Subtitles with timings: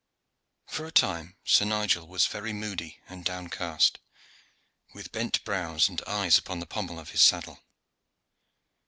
[0.65, 3.99] For a time Sir Nigel was very moody and downcast,
[4.95, 7.59] with bent brows and eyes upon the pommel of his saddle.